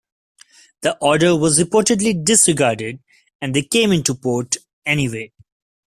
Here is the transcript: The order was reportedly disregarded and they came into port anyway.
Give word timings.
The 0.81 0.97
order 0.97 1.35
was 1.35 1.59
reportedly 1.59 2.25
disregarded 2.25 3.03
and 3.39 3.53
they 3.53 3.61
came 3.61 3.91
into 3.91 4.15
port 4.15 4.57
anyway. 4.83 5.31